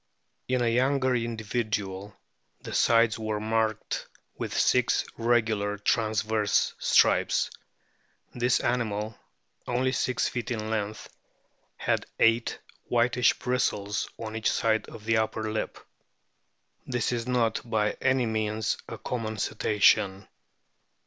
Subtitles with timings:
[0.47, 2.15] In a younger individual
[2.63, 7.51] the sides were marked with six regular transverse O stripes.
[8.33, 9.15] This animal
[9.67, 11.07] (only six feet in length)
[11.77, 15.77] had eight whitish bristles on each side of the upper lip.
[16.87, 20.27] This is not by any means a common Cetacean.